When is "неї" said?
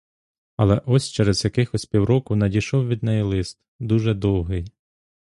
3.03-3.21